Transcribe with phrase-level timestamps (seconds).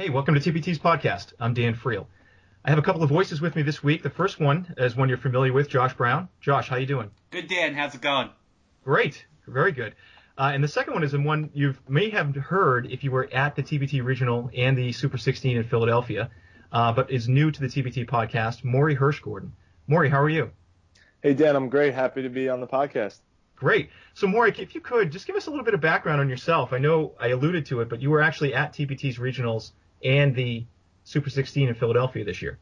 [0.00, 1.34] Hey, welcome to TBT's podcast.
[1.38, 2.06] I'm Dan Friel.
[2.64, 4.02] I have a couple of voices with me this week.
[4.02, 6.30] The first one is one you're familiar with, Josh Brown.
[6.40, 7.10] Josh, how you doing?
[7.30, 7.74] Good, Dan.
[7.74, 8.30] How's it going?
[8.82, 9.94] Great, very good.
[10.38, 13.28] Uh, and the second one is the one you may have heard if you were
[13.30, 16.30] at the TBT Regional and the Super 16 in Philadelphia,
[16.72, 19.50] uh, but is new to the TBT podcast, Maury Hirschgordon.
[19.86, 20.50] Maury, how are you?
[21.22, 21.92] Hey, Dan, I'm great.
[21.92, 23.18] Happy to be on the podcast.
[23.54, 23.90] Great.
[24.14, 26.72] So, Maury, if you could, just give us a little bit of background on yourself.
[26.72, 29.72] I know I alluded to it, but you were actually at TBT's Regionals
[30.04, 30.64] and the
[31.04, 32.58] Super 16 in Philadelphia this year.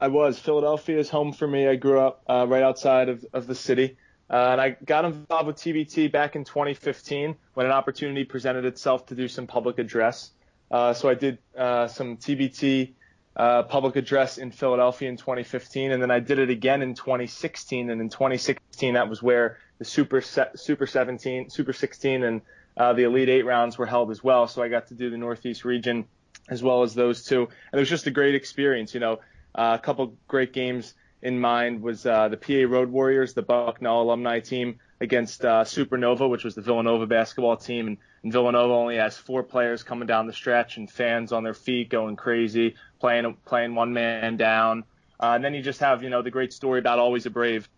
[0.00, 0.38] I was.
[0.38, 1.68] Philadelphia is home for me.
[1.68, 3.96] I grew up uh, right outside of, of the city.
[4.30, 9.06] Uh, and I got involved with TBT back in 2015 when an opportunity presented itself
[9.06, 10.30] to do some public address.
[10.70, 12.92] Uh, so I did uh, some TBT
[13.36, 17.90] uh, public address in Philadelphia in 2015, and then I did it again in 2016.
[17.90, 22.40] And in 2016, that was where the Super Super 17, Super 16, and
[22.76, 24.46] uh, the Elite Eight rounds were held as well.
[24.46, 26.06] So I got to do the Northeast region
[26.48, 27.42] as well as those two.
[27.42, 28.94] And it was just a great experience.
[28.94, 29.20] You know,
[29.54, 34.02] uh, a couple great games in mind was uh, the PA Road Warriors, the Bucknell
[34.02, 37.86] alumni team against uh, Supernova, which was the Villanova basketball team.
[37.86, 41.54] And, and, Villanova only has four players coming down the stretch and fans on their
[41.54, 44.84] feet going crazy, playing playing one man down.
[45.18, 47.68] Uh, and then you just have, you know, the great story about Always a Brave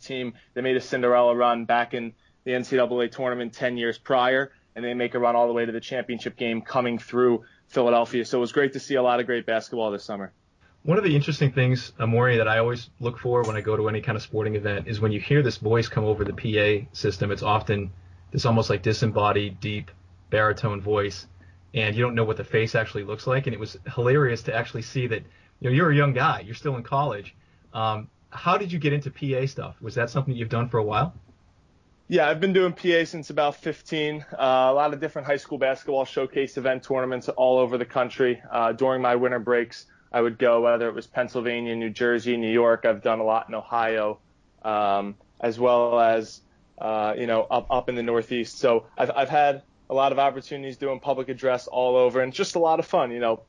[0.00, 0.34] team.
[0.54, 2.12] They made a Cinderella run back in
[2.44, 5.72] the NCAA tournament 10 years prior, and they make a run all the way to
[5.72, 8.24] the championship game coming through Philadelphia.
[8.24, 10.32] So it was great to see a lot of great basketball this summer.
[10.84, 13.88] One of the interesting things, Amori, that I always look for when I go to
[13.88, 16.86] any kind of sporting event is when you hear this voice come over the PA
[16.92, 17.30] system.
[17.30, 17.92] It's often
[18.32, 19.90] this almost like disembodied, deep
[20.30, 21.28] baritone voice,
[21.72, 23.46] and you don't know what the face actually looks like.
[23.46, 25.22] And it was hilarious to actually see that.
[25.60, 26.40] You know, you're a young guy.
[26.40, 27.36] You're still in college.
[27.72, 29.80] Um, how did you get into PA stuff?
[29.80, 31.14] Was that something you've done for a while?
[32.12, 34.26] Yeah, I've been doing PA since about 15.
[34.32, 38.42] Uh, a lot of different high school basketball showcase event tournaments all over the country.
[38.50, 42.52] Uh, during my winter breaks, I would go whether it was Pennsylvania, New Jersey, New
[42.52, 42.84] York.
[42.84, 44.18] I've done a lot in Ohio,
[44.62, 46.42] um, as well as
[46.76, 48.58] uh, you know up up in the Northeast.
[48.58, 52.36] So I've I've had a lot of opportunities doing public address all over, and it's
[52.36, 53.10] just a lot of fun.
[53.10, 53.40] You know,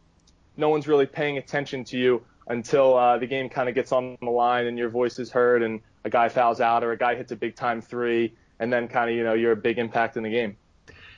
[0.56, 4.18] no one's really paying attention to you until uh, the game kind of gets on
[4.22, 7.16] the line and your voice is heard, and a guy fouls out or a guy
[7.16, 10.18] hits a big time three and then kind of you know you're a big impact
[10.18, 10.58] in the game.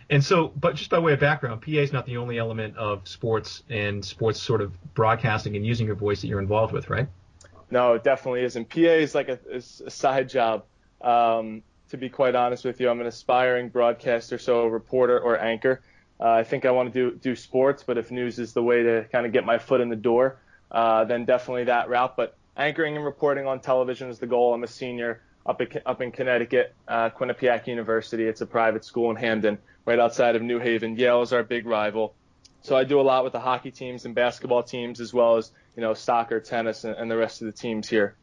[0.09, 3.07] And so, but just by way of background, PA is not the only element of
[3.07, 7.07] sports and sports sort of broadcasting and using your voice that you're involved with, right?
[7.72, 8.69] No, it definitely isn't.
[8.69, 10.66] PA is like a, a side job.
[11.01, 15.40] Um, to be quite honest with you, I'm an aspiring broadcaster, so a reporter or
[15.40, 15.81] anchor.
[16.19, 18.84] Uh, I think I want to do do sports, but if news is the way
[18.84, 20.40] to kind of get my foot in the door,
[20.72, 22.16] uh, then definitely that route.
[22.16, 24.53] But anchoring and reporting on television is the goal.
[24.53, 28.24] I'm a senior up in, up in Connecticut, uh, Quinnipiac University.
[28.24, 30.98] It's a private school in Hamden, right outside of New Haven.
[30.98, 32.14] Yale is our big rival.
[32.62, 35.52] So I do a lot with the hockey teams and basketball teams, as well as
[35.76, 38.16] you know soccer, tennis, and, and the rest of the teams here.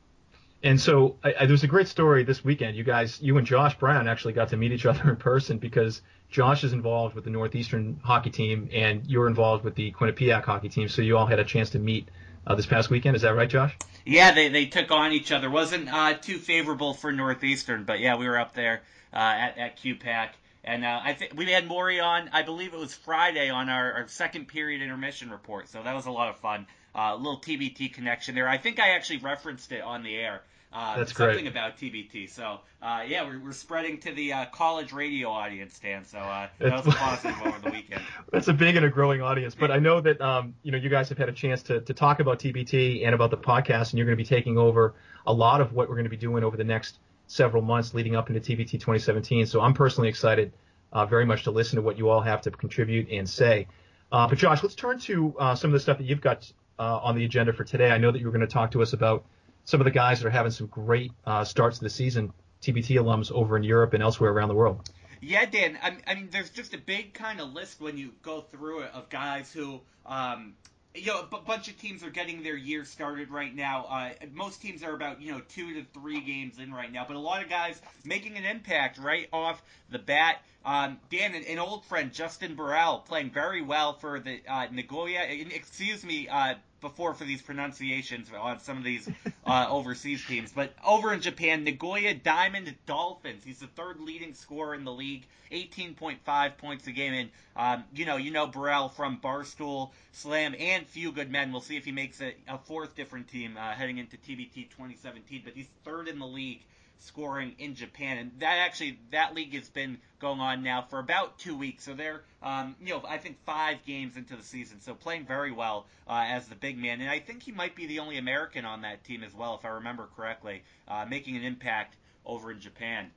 [0.64, 2.76] And so I, I, there was a great story this weekend.
[2.76, 6.02] You guys, you and Josh Brown actually got to meet each other in person because
[6.30, 10.68] Josh is involved with the Northeastern hockey team and you're involved with the Quinnipiac hockey
[10.68, 10.88] team.
[10.88, 12.08] So you all had a chance to meet
[12.46, 13.16] uh, this past weekend.
[13.16, 13.76] Is that right, Josh?
[14.04, 15.48] Yeah, they they took on each other.
[15.50, 18.82] wasn't uh, too favorable for Northeastern, but yeah, we were up there
[19.12, 20.30] uh, at at QPAC.
[20.64, 22.30] And uh, I think we had Maury on.
[22.32, 25.68] I believe it was Friday on our, our, second period intermission report.
[25.68, 26.66] So that was a lot of fun.
[26.94, 28.48] A uh, little TBT connection there.
[28.48, 30.42] I think I actually referenced it on the air.
[30.72, 31.48] Uh, That's something great.
[31.48, 32.30] about TBT.
[32.30, 36.04] So uh, yeah, we're, we're spreading to the uh, college radio audience, Dan.
[36.04, 38.02] So uh, that was a positive over the weekend.
[38.32, 39.54] That's a big and a growing audience.
[39.54, 41.94] But I know that um, you know you guys have had a chance to to
[41.94, 44.94] talk about TBT and about the podcast, and you're going to be taking over
[45.26, 48.16] a lot of what we're going to be doing over the next several months leading
[48.16, 49.46] up into TBT 2017.
[49.46, 50.52] So I'm personally excited
[50.92, 53.66] uh, very much to listen to what you all have to contribute and say.
[54.10, 56.98] Uh, but Josh, let's turn to uh, some of the stuff that you've got uh,
[56.98, 57.90] on the agenda for today.
[57.90, 59.24] I know that you were going to talk to us about
[59.64, 62.96] some of the guys that are having some great uh, starts to the season, TBT
[62.96, 64.88] alums over in Europe and elsewhere around the world.
[65.20, 65.78] Yeah, Dan.
[65.80, 68.90] I, I mean, there's just a big kind of list when you go through it
[68.92, 70.54] of guys who, um,
[70.94, 73.84] you know, a bunch of teams are getting their year started right now.
[73.84, 77.14] Uh, most teams are about you know two to three games in right now, but
[77.14, 80.42] a lot of guys making an impact right off the bat.
[80.64, 85.22] Um, Dan, an, an old friend, Justin Burrell, playing very well for the uh, Nagoya.
[85.22, 89.08] Excuse me, uh, before for these pronunciations on some of these
[89.46, 90.52] uh, overseas teams.
[90.52, 93.42] But over in Japan, Nagoya Diamond Dolphins.
[93.44, 97.14] He's the third leading scorer in the league, 18.5 points a game.
[97.14, 101.52] And um, you know, you know Burrell from Barstool Slam and Few Good Men.
[101.52, 105.42] We'll see if he makes a, a fourth different team uh, heading into TBT 2017.
[105.44, 106.60] But he's third in the league
[107.02, 111.38] scoring in Japan, and that actually that league has been going on now for about
[111.38, 111.84] two weeks.
[111.84, 115.52] So they're um, you know I think five games into the season, so playing very
[115.52, 118.64] well uh, as the big man, and I think he might be the only American
[118.64, 122.60] on that team as well, if I remember correctly, uh, making an impact over in
[122.60, 123.10] Japan.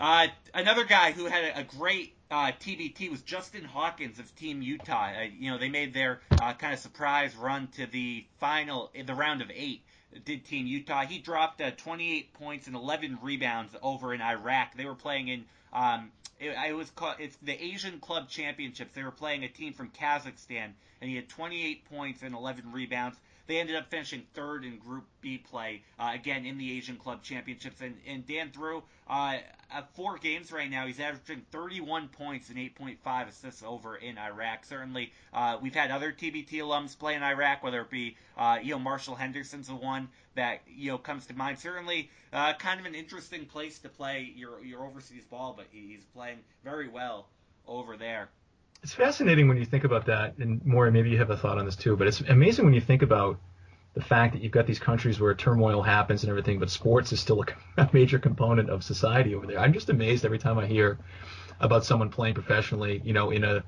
[0.00, 5.12] Uh, another guy who had a, great uh, TBT was Justin Hawkins of Team Utah.
[5.16, 9.06] Uh, you know, they made their uh, kind of surprise run to the final, in
[9.06, 9.82] the round of eight.
[10.24, 11.04] Did Team Utah?
[11.04, 14.76] He dropped uh, 28 points and 11 rebounds over in Iraq.
[14.76, 18.94] They were playing in um, it, it, was called it's the Asian Club Championships.
[18.94, 23.16] They were playing a team from Kazakhstan, and he had 28 points and 11 rebounds.
[23.46, 27.22] They ended up finishing third in Group B play, uh, again in the Asian Club
[27.22, 27.80] Championships.
[27.80, 29.38] And, and Dan Threw, uh,
[29.94, 34.64] four games right now, he's averaging 31 points and 8.5 assists over in Iraq.
[34.64, 38.70] Certainly, uh, we've had other TBT alums play in Iraq, whether it be uh, you
[38.70, 41.58] know Marshall Henderson's the one that you know comes to mind.
[41.58, 46.04] Certainly, uh, kind of an interesting place to play your your overseas ball, but he's
[46.14, 47.28] playing very well
[47.66, 48.30] over there
[48.84, 51.64] it's fascinating when you think about that, and more maybe you have a thought on
[51.64, 51.96] this too.
[51.96, 53.40] But it's amazing when you think about
[53.94, 57.18] the fact that you've got these countries where turmoil happens and everything, but sports is
[57.18, 57.46] still a,
[57.82, 59.58] a major component of society over there.
[59.58, 60.98] I'm just amazed every time I hear
[61.60, 63.64] about someone playing professionally, you know, in a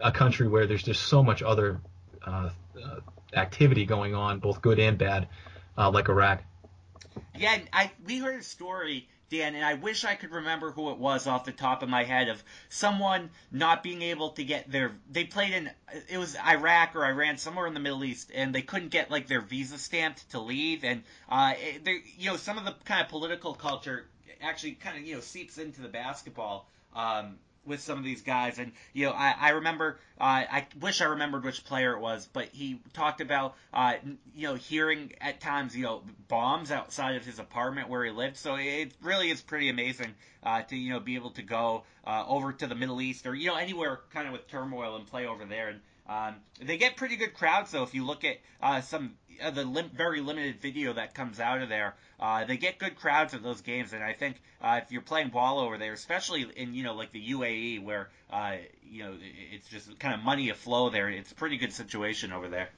[0.00, 1.80] a country where there's just so much other
[2.22, 2.50] uh,
[2.84, 3.00] uh,
[3.32, 5.28] activity going on, both good and bad,
[5.78, 6.42] uh, like Iraq.
[7.34, 10.98] Yeah, I we heard a story Dan, and I wish I could remember who it
[10.98, 14.92] was off the top of my head of someone not being able to get their.
[15.10, 15.70] They played in
[16.08, 19.26] it was Iraq or Iran, somewhere in the Middle East, and they couldn't get like
[19.26, 23.08] their visa stamped to leave, and uh, they, you know, some of the kind of
[23.08, 24.06] political culture
[24.40, 26.68] actually kind of you know seeps into the basketball.
[26.94, 27.36] Um,
[27.68, 28.58] with some of these guys.
[28.58, 32.28] And you know, I, I remember, uh, I wish I remembered which player it was,
[32.32, 33.94] but he talked about, uh,
[34.34, 38.36] you know, hearing at times, you know, bombs outside of his apartment where he lived.
[38.36, 42.24] So it really is pretty amazing uh, to you know be able to go uh,
[42.26, 45.26] over to the Middle East or you know anywhere kind of with turmoil and play
[45.26, 45.68] over there.
[45.68, 47.82] And um, they get pretty good crowds though.
[47.82, 51.60] If you look at uh, some uh, the lim- very limited video that comes out
[51.60, 53.92] of there, uh, they get good crowds at those games.
[53.92, 57.12] And I think uh, if you're playing ball over there, especially in you know like
[57.12, 59.14] the UAE where uh, you know
[59.52, 62.70] it's just kind of money aflow there, it's a pretty good situation over there.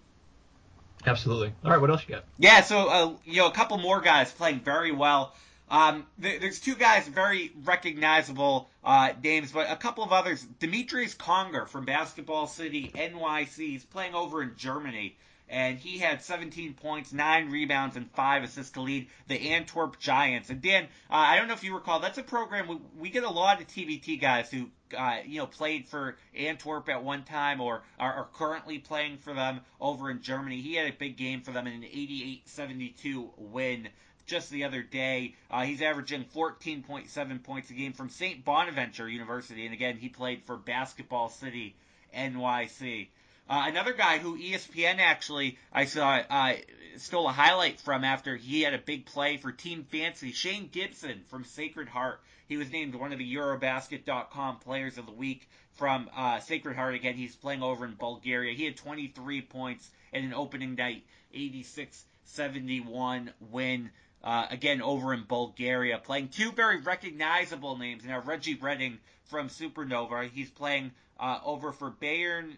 [1.07, 1.53] Absolutely.
[1.65, 2.25] All right, what else you got?
[2.39, 5.35] Yeah, so uh, you know a couple more guys playing very well.
[5.71, 10.45] Um, there's two guys, very recognizable uh, names, but a couple of others.
[10.59, 13.57] Demitrius Conger from Basketball City, NYC.
[13.57, 15.17] He's playing over in Germany,
[15.49, 20.51] and he had 17 points, 9 rebounds, and 5 assists to lead the Antwerp Giants.
[20.51, 23.23] And Dan, uh, I don't know if you recall, that's a program we, we get
[23.23, 27.61] a lot of TBT guys who uh, you know, played for Antwerp at one time
[27.61, 30.61] or are, are, currently playing for them over in Germany.
[30.61, 33.89] He had a big game for them in an 88-72 win
[34.31, 35.35] just the other day.
[35.51, 38.45] Uh, he's averaging 14.7 points a game from St.
[38.45, 41.75] Bonaventure University, and again, he played for Basketball City
[42.17, 43.09] NYC.
[43.49, 46.53] Uh, another guy who ESPN actually I saw uh,
[46.97, 51.23] stole a highlight from after he had a big play for Team Fancy, Shane Gibson
[51.27, 52.21] from Sacred Heart.
[52.47, 56.95] He was named one of the Eurobasket.com Players of the Week from uh, Sacred Heart.
[56.95, 58.55] Again, he's playing over in Bulgaria.
[58.55, 61.03] He had 23 points in an opening night
[61.35, 63.91] 86-71 win
[64.23, 68.05] uh, again over in Bulgaria, playing two very recognizable names.
[68.05, 72.57] Now Reggie Redding from Supernova, he's playing uh, over for Bayern.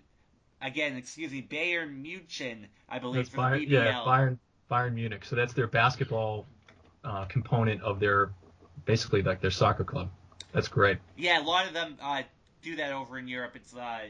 [0.61, 3.31] Again, excuse me, Bayern Munich, I believe.
[3.31, 4.39] That's Bayern, yeah, Bayern,
[4.71, 5.25] Bayern Munich.
[5.25, 6.47] So that's their basketball
[7.05, 8.31] uh, component of their,
[8.85, 10.09] basically like their soccer club.
[10.53, 10.99] That's great.
[11.17, 12.23] Yeah, a lot of them uh,
[12.63, 13.53] do that over in Europe.
[13.57, 14.01] It's uh,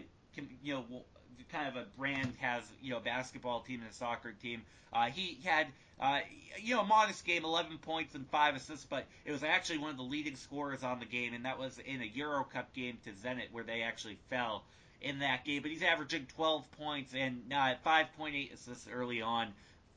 [0.62, 1.05] you know
[1.51, 4.63] kind of a brand has you know basketball team and a soccer team.
[4.93, 5.69] Uh, he had
[6.01, 6.21] uh,
[6.61, 9.91] you know a modest game, 11 points and five assists, but it was actually one
[9.91, 12.99] of the leading scorers on the game, and that was in a Euro Cup game
[13.05, 14.65] to Zenit where they actually fell
[15.01, 15.63] in that game.
[15.63, 19.49] But he's averaging 12 points and uh, 5.8 assists early on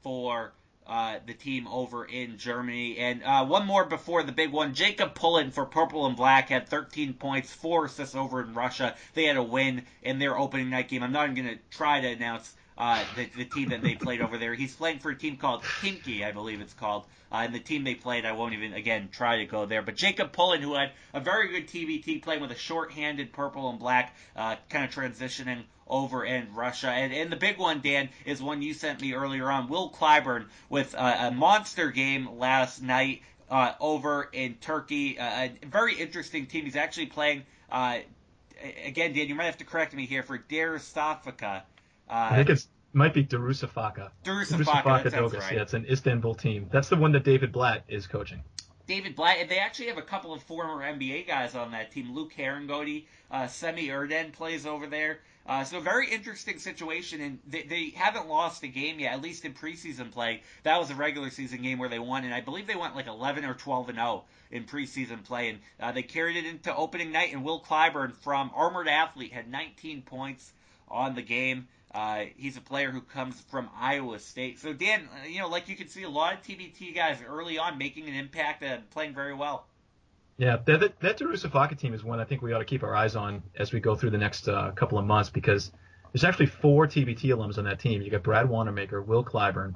[0.02, 0.54] for
[0.88, 2.98] uh, the team over in Germany.
[2.98, 4.74] And uh, one more before the big one.
[4.74, 8.96] Jacob Pullen for Purple and Black had 13 points, four assists over in Russia.
[9.14, 11.04] They had a win in their opening night game.
[11.04, 14.22] I'm not even going to try to announce uh, the, the team that they played
[14.22, 14.54] over there.
[14.54, 17.06] He's playing for a team called Khimki, I believe it's called.
[17.32, 19.82] Uh, and the team they played, I won't even, again, try to go there.
[19.82, 23.80] But Jacob Pullen, who had a very good TBT, playing with a short-handed purple and
[23.80, 26.90] black, uh, kind of transitioning over in Russia.
[26.90, 29.70] And, and the big one, Dan, is one you sent me earlier on.
[29.70, 35.18] Will Clyburn with a, a monster game last night uh, over in Turkey.
[35.20, 36.66] Uh, a very interesting team.
[36.66, 38.00] He's actually playing, uh,
[38.84, 41.64] again, Dan, you might have to correct me here, for Darüşşafaka.
[42.10, 43.24] Uh, I think it's might be.
[43.24, 45.34] Darüşşafaka, Darüşşafaka Dogus.
[45.34, 45.52] Right.
[45.54, 46.70] Yeah, it's an Istanbul team.
[46.72, 48.44] That's the one that David Blatt is coaching.
[48.88, 49.50] David Blatt.
[49.50, 52.14] They actually have a couple of former NBA guys on that team.
[52.14, 55.20] Luke Harangody, uh, Semih Erden plays over there.
[55.48, 59.46] Uh, so very interesting situation, and they, they haven't lost a game yet, at least
[59.46, 60.42] in preseason play.
[60.64, 63.06] That was a regular season game where they won, and I believe they went like
[63.06, 67.12] 11 or 12 and 0 in preseason play, and uh, they carried it into opening
[67.12, 67.32] night.
[67.32, 70.52] And Will Clyburn from Armored Athlete had 19 points
[70.88, 71.68] on the game.
[71.96, 74.60] Uh, he's a player who comes from Iowa State.
[74.60, 77.58] So Dan, uh, you know, like you can see, a lot of TBT guys early
[77.58, 79.66] on making an impact and playing very well.
[80.38, 82.94] Yeah, that that, that Darüşşafaka team is one I think we ought to keep our
[82.94, 85.72] eyes on as we go through the next uh, couple of months because
[86.12, 88.02] there's actually four TBT alums on that team.
[88.02, 89.76] You got Brad Wanamaker, Will Clyburn,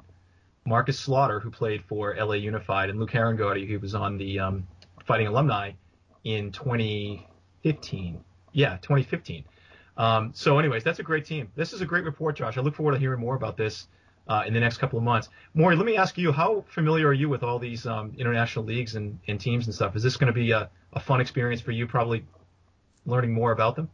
[0.66, 4.66] Marcus Slaughter, who played for LA Unified, and Luke Harangody, who was on the um,
[5.06, 5.72] Fighting Alumni
[6.24, 8.20] in 2015.
[8.52, 9.44] Yeah, 2015.
[10.00, 11.52] Um, so, anyways, that's a great team.
[11.56, 12.56] This is a great report, Josh.
[12.56, 13.86] I look forward to hearing more about this
[14.26, 15.28] uh, in the next couple of months.
[15.52, 18.94] Maury, let me ask you, how familiar are you with all these um, international leagues
[18.94, 19.94] and, and, teams and stuff?
[19.96, 22.24] Is this going to be a, a, fun experience for you, probably
[23.04, 23.90] learning more about them?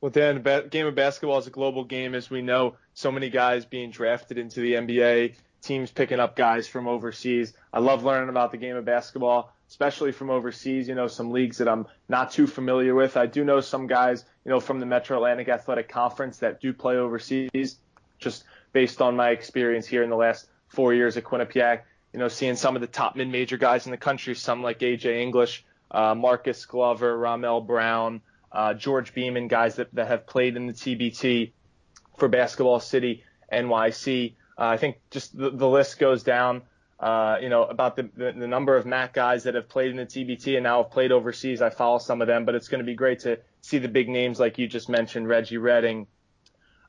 [0.00, 2.74] Well, Dan, the game of basketball is a global game, as we know.
[2.94, 7.52] So many guys being drafted into the NBA, teams picking up guys from overseas.
[7.72, 10.86] I love learning about the game of basketball, especially from overseas.
[10.86, 13.16] You know, some leagues that I'm not too familiar with.
[13.16, 16.74] I do know some guys, you know, from the Metro Atlantic Athletic Conference that do
[16.74, 17.78] play overseas.
[18.18, 21.80] Just based on my experience here in the last four years at Quinnipiac.
[22.12, 25.22] You know, seeing some of the top mid-major guys in the country, some like AJ
[25.22, 28.20] English, uh, Marcus Glover, Rhamel Brown,
[28.52, 31.52] uh, George Beamon, guys that, that have played in the TBT
[32.18, 34.34] for Basketball City, NYC.
[34.58, 36.60] Uh, I think just the, the list goes down.
[37.02, 39.96] Uh, you know, about the, the, the, number of MAAC guys that have played in
[39.96, 41.60] the TBT and now have played overseas.
[41.60, 44.08] I follow some of them, but it's going to be great to see the big
[44.08, 46.06] names like you just mentioned, Reggie Redding,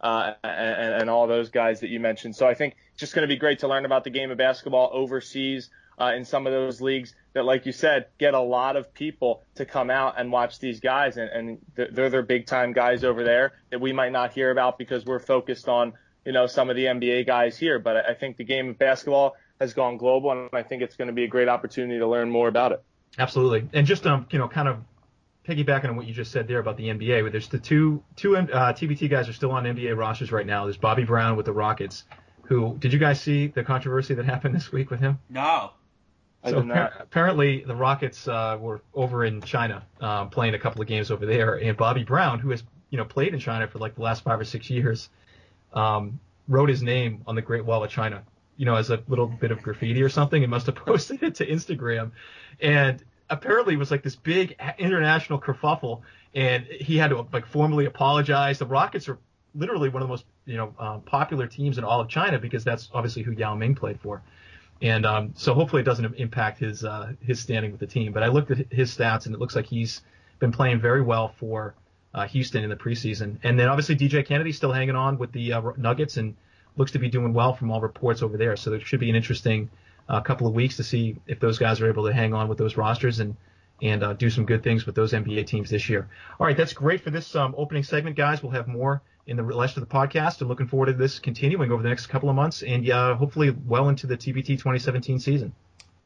[0.01, 2.36] uh, and, and, all those guys that you mentioned.
[2.36, 4.38] So I think it's just going to be great to learn about the game of
[4.38, 8.75] basketball overseas uh, in some of those leagues that, like you said, get a lot
[8.75, 12.74] of people to come out and watch these guys, and, and they're their big time
[12.74, 15.93] guys over there that we might not hear about because we're focused on
[16.24, 17.79] you know some of the NBA guys here.
[17.79, 21.07] But I think the game of basketball has gone global, and I think it's going
[21.07, 22.83] to be a great opportunity to learn more about it.
[23.17, 24.77] Absolutely, and just um, you know, kind of
[25.48, 28.74] piggybacking on what you just said there about the NBA, there's the two two uh,
[28.74, 30.65] TBT guys are still on NBA rosters right now.
[30.65, 32.03] There's Bobby Brown with the Rockets.
[32.43, 35.19] Who did you guys see the controversy that happened this week with him?
[35.29, 35.72] No.
[36.45, 36.60] So
[37.00, 41.25] apparently the Rockets uh, were over in China um, playing a couple of games over
[41.25, 44.24] there, and Bobby Brown, who has you know played in China for like the last
[44.24, 45.10] five or six years,
[45.74, 46.19] um,
[46.50, 48.24] wrote his name on the Great Wall of China,
[48.57, 51.36] you know, as a little bit of graffiti or something, and must have posted it
[51.36, 52.12] to Instagram,
[52.60, 56.01] and apparently it was like this big international kerfuffle,
[56.33, 58.60] and he had to like formally apologize.
[58.60, 59.17] The Rockets are
[59.55, 62.63] literally one of the most you know um, popular teams in all of China because
[62.63, 64.22] that's obviously who Yao Ming played for,
[64.81, 68.13] and um, so hopefully it doesn't impact his uh, his standing with the team.
[68.13, 70.01] But I looked at his stats and it looks like he's
[70.39, 71.75] been playing very well for
[72.13, 75.53] uh, Houston in the preseason, and then obviously DJ Kennedy still hanging on with the
[75.53, 76.36] uh, Nuggets and
[76.77, 78.55] looks to be doing well from all reports over there.
[78.55, 79.69] So there should be an interesting
[80.09, 82.57] a couple of weeks to see if those guys are able to hang on with
[82.57, 83.35] those rosters and
[83.81, 86.07] and uh, do some good things with those NBA teams this year.
[86.39, 88.41] All right, that's great for this um, opening segment, guys.
[88.41, 91.71] We'll have more in the rest of the podcast, and looking forward to this continuing
[91.71, 95.53] over the next couple of months, and uh, hopefully well into the TBT 2017 season.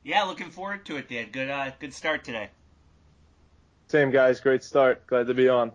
[0.03, 1.29] Yeah, looking forward to it, Dan.
[1.31, 2.49] Good, uh, good start today.
[3.89, 5.05] Same guys, great start.
[5.05, 5.71] Glad to be on.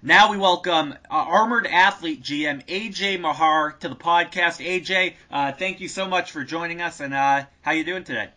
[0.00, 4.64] Now we welcome uh, Armored Athlete GM AJ Mahar to the podcast.
[4.64, 8.28] AJ, uh, thank you so much for joining us, and uh, how you doing today?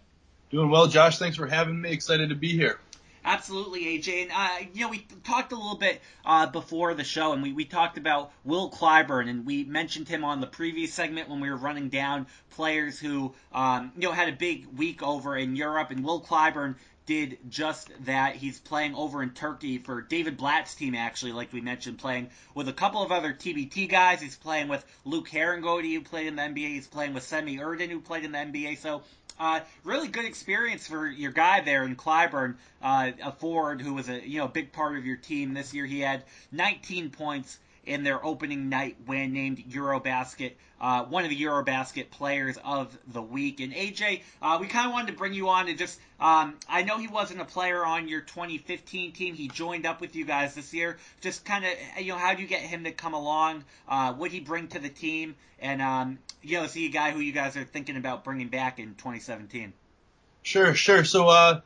[0.49, 1.19] Doing well, Josh.
[1.19, 1.91] Thanks for having me.
[1.91, 2.79] Excited to be here.
[3.23, 4.23] Absolutely, AJ.
[4.23, 7.53] And, uh, you know, we talked a little bit uh, before the show, and we,
[7.53, 11.49] we talked about Will Clyburn, and we mentioned him on the previous segment when we
[11.51, 15.91] were running down players who, um, you know, had a big week over in Europe.
[15.91, 18.35] And Will Clyburn did just that.
[18.35, 22.67] He's playing over in Turkey for David Blatt's team, actually, like we mentioned, playing with
[22.67, 24.21] a couple of other TBT guys.
[24.21, 26.69] He's playing with Luke Harangody, who played in the NBA.
[26.69, 28.77] He's playing with Semih Erden, who played in the NBA.
[28.77, 29.01] So,
[29.39, 34.07] uh, really good experience for your guy there in Clyburn, uh, a forward who was
[34.07, 35.85] a you know big part of your team this year.
[35.85, 37.57] He had 19 points
[37.91, 43.21] in their opening night win, named Eurobasket, uh, one of the Eurobasket players of the
[43.21, 43.59] week.
[43.59, 46.83] And AJ, uh, we kind of wanted to bring you on to just, um, I
[46.83, 49.35] know he wasn't a player on your 2015 team.
[49.35, 50.97] He joined up with you guys this year.
[51.19, 53.65] Just kind of, you know, how do you get him to come along?
[53.89, 55.35] Uh, what he bring to the team?
[55.59, 58.47] And, um, you know, is he a guy who you guys are thinking about bringing
[58.47, 59.73] back in 2017?
[60.43, 61.03] Sure, sure.
[61.03, 61.59] So, uh,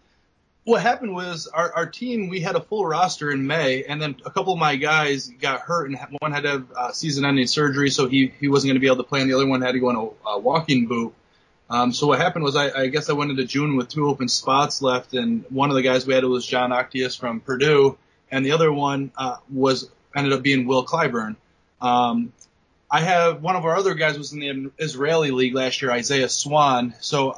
[0.66, 4.16] what happened was our, our team we had a full roster in May, and then
[4.26, 7.92] a couple of my guys got hurt, and one had to have uh, season-ending surgery,
[7.92, 9.74] so he he wasn't going to be able to play, and the other one had
[9.74, 11.14] to go on a, a walking boot.
[11.70, 14.28] Um, so what happened was I, I guess I went into June with two open
[14.28, 17.98] spots left, and one of the guys we had was Jon Octeus from Purdue,
[18.32, 21.36] and the other one uh, was ended up being Will Clyburn.
[21.80, 22.34] Um,
[22.90, 26.30] I have one of our other guys was in the Israeli league last year, Isaiah
[26.30, 26.96] Swann.
[27.02, 27.36] So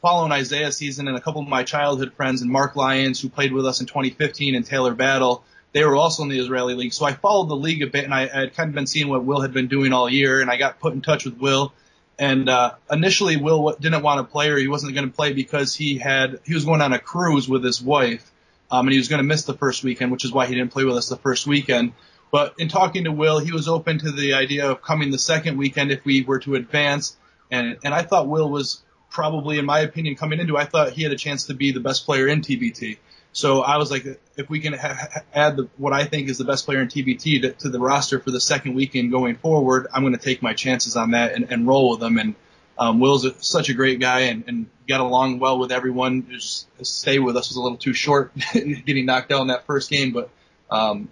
[0.00, 3.52] following Isaiah season and a couple of my childhood friends and Mark Lyons, who played
[3.52, 6.92] with us in 2015, and Taylor Battle, they were also in the Israeli league.
[6.92, 9.08] So I followed the league a bit, and I, I had kind of been seeing
[9.08, 11.72] what Will had been doing all year, and I got put in touch with Will
[12.18, 15.74] and uh, initially, Will didn't want to play, or he wasn't going to play because
[15.74, 18.30] he had he was going on a cruise with his wife,
[18.70, 20.72] um, and he was going to miss the first weekend, which is why he didn't
[20.72, 21.92] play with us the first weekend.
[22.32, 25.58] But in talking to Will, he was open to the idea of coming the second
[25.58, 27.16] weekend if we were to advance,
[27.50, 28.82] and and I thought Will was
[29.16, 31.80] probably, in my opinion, coming into, I thought he had a chance to be the
[31.80, 32.98] best player in TBT.
[33.32, 34.04] So I was like,
[34.36, 37.40] if we can ha- add the, what I think is the best player in TBT
[37.40, 40.52] to, to, the roster for the second weekend going forward, I'm going to take my
[40.52, 42.18] chances on that and, and roll with them.
[42.18, 42.34] And
[42.76, 46.28] um, Will's a, such a great guy and, and got along well with everyone.
[46.30, 49.88] Just stay with us was a little too short, getting knocked out in that first
[49.88, 50.28] game, but
[50.70, 51.08] um,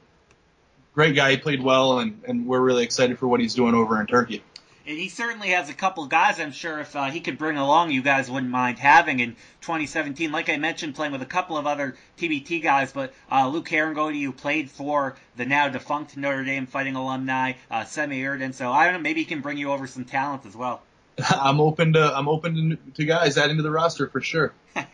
[0.93, 1.31] great guy.
[1.31, 4.43] He played well, and, and we're really excited for what he's doing over in Turkey
[4.87, 6.39] and he certainly has a couple guys.
[6.39, 10.31] I'm sure if uh, he could bring along, you guys wouldn't mind having in 2017.
[10.31, 14.23] Like I mentioned, playing with a couple of other TBT guys, but uh, Luke Harangody,
[14.23, 18.53] who played for the now defunct Notre Dame Fighting alumni, uh, Semih Erden.
[18.53, 20.83] So I don't know, maybe he can bring you over some talent as well.
[21.31, 24.53] I'm open to I'm open to, guys adding to the roster for sure.
[24.77, 24.85] um,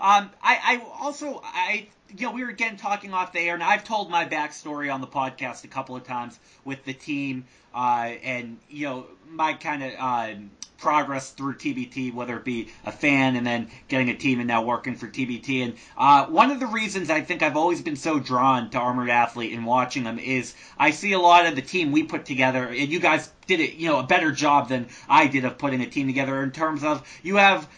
[0.00, 3.84] I, I also I you know we were again talking off the air, and I've
[3.84, 7.44] told my backstory on the podcast a couple of times with the team
[7.74, 10.34] uh, and you know my kind of uh,
[10.82, 14.62] progress through TBT, whether it be a fan and then getting a team and now
[14.62, 15.62] working for TBT.
[15.64, 19.08] And uh, one of the reasons I think I've always been so drawn to Armored
[19.08, 22.66] Athlete and watching them is I see a lot of the team we put together,
[22.66, 25.80] and you guys did it, you know, a better job than I did of putting
[25.80, 27.68] a team together in terms of you have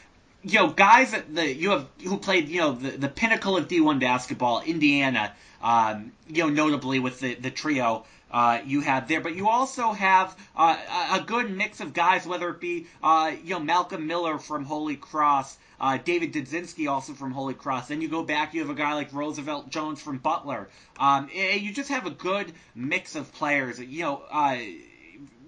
[0.44, 3.66] you know, guys that the you have who played, you know, the, the pinnacle of
[3.66, 8.04] D1 basketball, Indiana, um, you know, notably with the the trio
[8.34, 9.20] uh, you have there.
[9.20, 10.76] But you also have uh,
[11.12, 14.96] a good mix of guys, whether it be uh, you know Malcolm Miller from Holy
[14.96, 15.56] Cross.
[15.80, 17.88] Uh, David Dudzinski also from Holy Cross.
[17.88, 20.68] Then you go back, you have a guy like Roosevelt Jones from Butler.
[20.98, 23.78] Um, you just have a good mix of players.
[23.80, 24.56] You know, uh,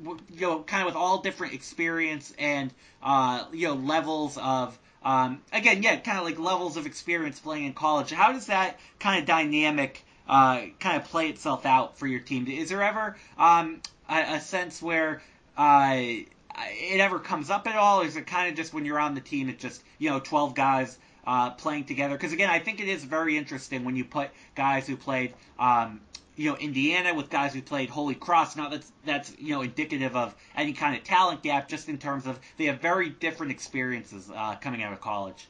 [0.05, 4.79] you know, kind of with all different experience and uh, you know levels of.
[5.03, 8.11] Um, again, yeah, kind of like levels of experience playing in college.
[8.11, 12.49] How does that kind of dynamic uh, kind of play itself out for your team?
[12.49, 15.23] Is there ever um, a, a, sense where
[15.57, 18.99] uh, it ever comes up at all, or is it kind of just when you're
[18.99, 22.15] on the team, it's just you know 12 guys uh, playing together?
[22.15, 25.35] Because again, I think it is very interesting when you put guys who played.
[25.59, 26.01] Um,
[26.37, 28.57] you know, Indiana with guys who played Holy Cross.
[28.57, 32.27] Not that's that's you know indicative of any kind of talent gap, just in terms
[32.27, 35.49] of they have very different experiences uh, coming out of college.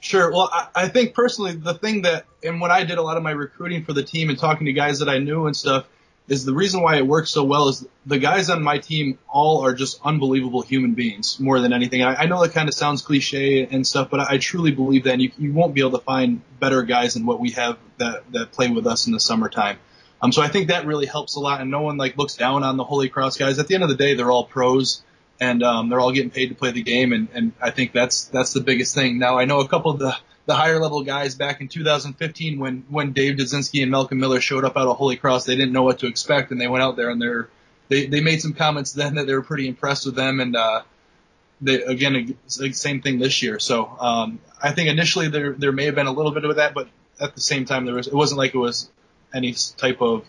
[0.00, 0.30] Sure.
[0.30, 3.22] Well, I, I think personally, the thing that, and when I did a lot of
[3.22, 5.86] my recruiting for the team and talking to guys that I knew and stuff,
[6.28, 9.64] is the reason why it works so well is the guys on my team all
[9.64, 12.02] are just unbelievable human beings more than anything.
[12.02, 15.04] I, I know that kind of sounds cliche and stuff, but I, I truly believe
[15.04, 17.78] that and you, you won't be able to find better guys than what we have
[17.98, 19.78] that, that play with us in the summertime.
[20.24, 22.62] Um, so I think that really helps a lot and no one like looks down
[22.62, 23.58] on the Holy Cross guys.
[23.58, 25.02] At the end of the day, they're all pros
[25.38, 28.24] and um, they're all getting paid to play the game, and, and I think that's
[28.26, 29.18] that's the biggest thing.
[29.18, 32.84] Now I know a couple of the the higher level guys back in 2015 when
[32.88, 35.82] when Dave Dudzinski and Malcolm Miller showed up out of Holy Cross, they didn't know
[35.82, 37.50] what to expect, and they went out there and they're
[37.88, 40.80] they they made some comments then that they were pretty impressed with them, and uh,
[41.60, 43.58] they again same thing this year.
[43.58, 46.72] So um, I think initially there there may have been a little bit of that,
[46.72, 46.88] but
[47.20, 48.88] at the same time there was it wasn't like it was
[49.34, 50.24] any type of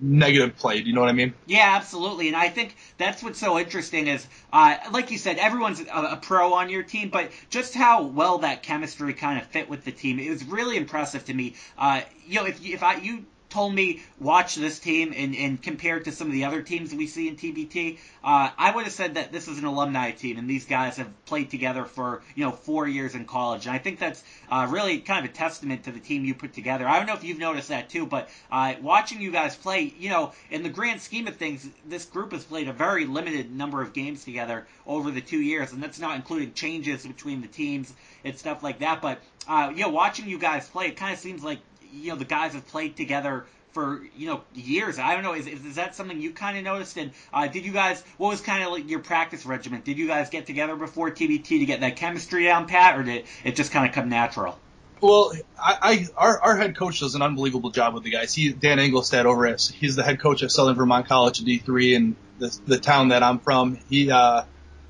[0.00, 0.80] negative play.
[0.80, 1.34] Do you know what I mean?
[1.46, 2.28] Yeah, absolutely.
[2.28, 6.18] And I think that's what's so interesting is, uh, like you said, everyone's a, a,
[6.20, 9.92] pro on your team, but just how well that chemistry kind of fit with the
[9.92, 11.54] team, it was really impressive to me.
[11.78, 15.98] Uh, you know, if if I you told me watch this team and, and compare
[15.98, 18.82] it to some of the other teams that we see in TBT, uh, I would
[18.82, 22.22] have said that this is an alumni team and these guys have played together for
[22.34, 25.34] you know four years in college, and I think that's uh, really kind of a
[25.34, 26.86] testament to the team you put together.
[26.88, 30.10] I don't know if you've noticed that too, but uh, watching you guys play, you
[30.10, 33.80] know, in the grand scheme of things, this group has played a very limited number
[33.82, 37.92] of games together over the two years, and that's not including changes between the teams
[38.24, 39.00] and stuff like that.
[39.00, 41.60] But uh, you know, watching you guys play, it kind of seems like
[41.94, 44.98] you know the guys have played together for you know years.
[44.98, 45.34] I don't know.
[45.34, 46.96] Is, is that something you kind of noticed?
[46.96, 48.02] And uh, did you guys?
[48.16, 49.82] What was kind of like your practice regimen?
[49.82, 53.26] Did you guys get together before TBT to get that chemistry down pat, or did
[53.42, 54.58] it just kind of come natural?
[55.00, 58.32] Well, I, I our, our head coach does an unbelievable job with the guys.
[58.32, 62.16] He Dan Engelstad over at he's the head coach at Southern Vermont College D3 and
[62.38, 63.78] the the town that I'm from.
[63.90, 64.44] He uh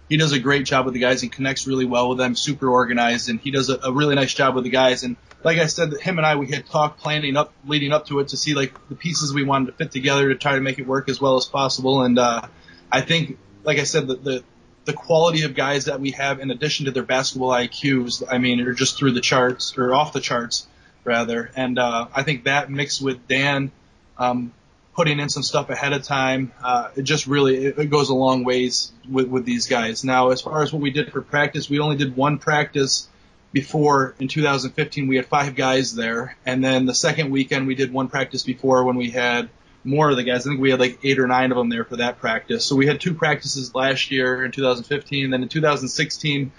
[0.09, 2.69] he does a great job with the guys and connects really well with them, super
[2.69, 5.03] organized, and he does a, a really nice job with the guys.
[5.03, 8.19] And like I said, him and I, we had talked planning up, leading up to
[8.21, 10.79] it to see like the pieces we wanted to fit together to try to make
[10.79, 12.03] it work as well as possible.
[12.03, 12.49] And, uh,
[12.91, 14.45] I think, like I said, the, the,
[14.87, 18.61] the quality of guys that we have in addition to their basketball IQs, I mean,
[18.61, 20.67] are just through the charts or off the charts
[21.05, 21.51] rather.
[21.55, 23.71] And, uh, I think that mixed with Dan,
[24.17, 24.53] um,
[24.95, 26.53] putting in some stuff ahead of time.
[26.63, 30.05] Uh, it just really it, it goes a long ways with, with these guys.
[30.05, 33.09] Now, as far as what we did for practice, we only did one practice
[33.55, 35.07] before in 2015.
[35.07, 38.85] We had five guys there, and then the second weekend we did one practice before
[38.85, 39.49] when we had
[39.85, 40.47] more of the guys.
[40.47, 42.67] I think we had like eight or nine of them there for that practice.
[42.67, 45.31] So we had two practices last year in 2015.
[45.31, 46.53] Then in 2016,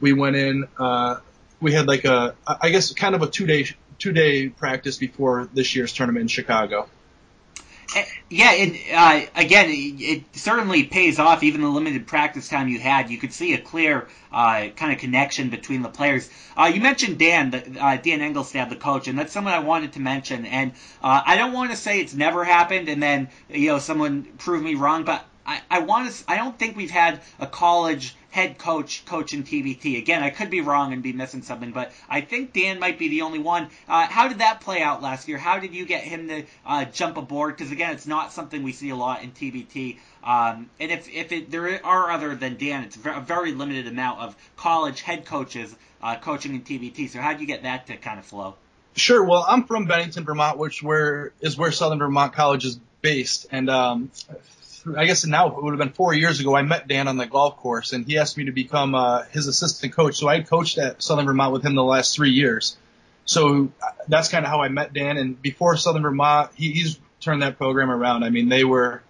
[0.00, 0.68] we went in.
[0.78, 1.20] Uh,
[1.60, 3.66] we had like a, I guess, kind of a two day
[3.98, 6.88] two day practice before this year's tournament in Chicago.
[8.30, 11.42] Yeah, and uh, again, it, it, certainly pays off.
[11.42, 14.98] Even the limited practice time you had, you could see a clear uh, kind of
[14.98, 16.30] connection between the players.
[16.56, 19.92] Uh, you mentioned Dan, the, uh, Dan Engelstad, the coach, and that's someone I wanted
[19.94, 20.46] to mention.
[20.46, 24.24] And uh, I don't want to say it's never happened, and then you know someone
[24.38, 26.24] prove me wrong, but I, I want to.
[26.28, 29.98] I don't think we've had a college head coach coaching TBT.
[29.98, 33.08] Again, I could be wrong and be missing something, but I think Dan might be
[33.08, 33.68] the only one.
[33.88, 35.38] Uh, how did that play out last year?
[35.38, 37.56] How did you get him to uh, jump aboard?
[37.56, 39.98] Because again, it's not something we see a lot in TBT.
[40.24, 44.20] Um, and if if it, there are other than Dan, it's a very limited amount
[44.20, 47.10] of college head coaches uh, coaching in TBT.
[47.10, 48.54] So how did you get that to kind of flow?
[48.94, 49.24] Sure.
[49.24, 53.70] Well, I'm from Bennington, Vermont, which where is where Southern Vermont College is based, and
[53.70, 54.10] um,
[54.96, 56.56] I guess now it would have been four years ago.
[56.56, 59.46] I met Dan on the golf course, and he asked me to become uh, his
[59.46, 60.16] assistant coach.
[60.16, 62.76] So I coached at Southern Vermont with him the last three years.
[63.24, 65.16] So uh, that's kind of how I met Dan.
[65.16, 68.24] And before Southern Vermont, he, he's turned that program around.
[68.24, 69.02] I mean, they were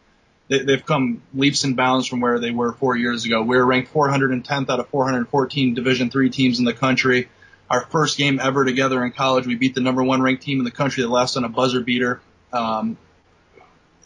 [0.49, 3.43] they, they've come leaps and bounds from where they were four years ago.
[3.43, 7.29] We were ranked 410th out of 414 Division three teams in the country.
[7.71, 10.65] Our first game ever together in college, we beat the number one ranked team in
[10.65, 12.21] the country that lost on a buzzer beater
[12.53, 12.99] um,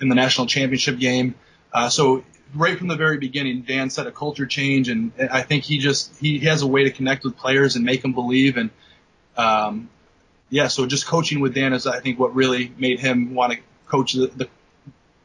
[0.00, 1.34] in the national championship game.
[1.76, 5.64] Uh, so right from the very beginning, Dan set a culture change, and I think
[5.64, 8.56] he just he, has a way to connect with players and make them believe.
[8.56, 8.70] And
[9.36, 9.90] um,
[10.48, 13.58] yeah, so just coaching with Dan is I think what really made him want to
[13.88, 14.48] coach the, the.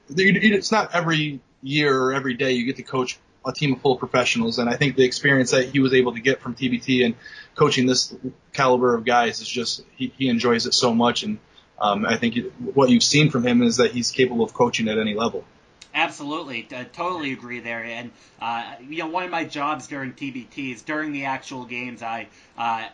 [0.09, 3.95] It's not every year or every day you get to coach a team of full
[3.95, 7.15] professionals, and I think the experience that he was able to get from TBT and
[7.55, 8.13] coaching this
[8.51, 11.39] caliber of guys is just he, he enjoys it so much, and
[11.79, 12.35] um, I think
[12.73, 15.45] what you've seen from him is that he's capable of coaching at any level.
[15.93, 17.83] Absolutely, I totally agree there.
[17.83, 22.29] And uh, you know, one of my jobs during TBTs, during the actual games, I
[22.57, 22.87] uh,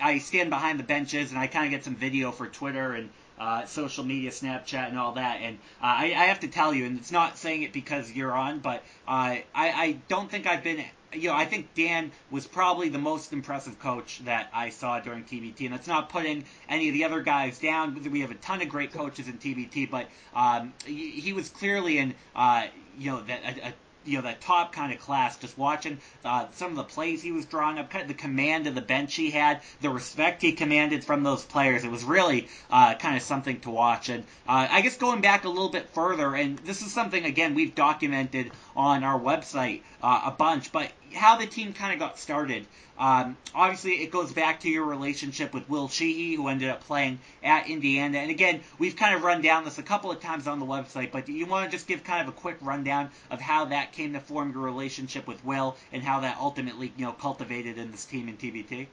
[0.00, 3.10] I stand behind the benches and I kind of get some video for Twitter and
[3.38, 5.40] uh, social media, Snapchat, and all that.
[5.40, 8.34] And uh, I, I have to tell you, and it's not saying it because you're
[8.34, 12.46] on, but uh, I I don't think I've been you know, I think Dan was
[12.46, 16.88] probably the most impressive coach that I saw during TBT, and that's not putting any
[16.88, 18.00] of the other guys down.
[18.10, 22.14] We have a ton of great coaches in TBT, but um, he, was clearly in,
[22.36, 22.66] uh,
[22.98, 23.74] you know, that a, a
[24.08, 25.36] you know that top kind of class.
[25.36, 28.66] Just watching uh, some of the plays he was drawing up, kind of the command
[28.66, 31.84] of the bench he had, the respect he commanded from those players.
[31.84, 34.08] It was really uh, kind of something to watch.
[34.08, 37.54] And uh, I guess going back a little bit further, and this is something again
[37.54, 42.18] we've documented on our website uh, a bunch, but how the team kind of got
[42.18, 42.66] started.
[42.98, 47.20] Um, obviously, it goes back to your relationship with Will Sheehey, who ended up playing
[47.44, 48.18] at Indiana.
[48.18, 51.12] And again, we've kind of run down this a couple of times on the website,
[51.12, 53.92] but do you want to just give kind of a quick rundown of how that
[53.92, 57.92] came to form your relationship with Will and how that ultimately, you know, cultivated in
[57.92, 58.88] this team in TBT?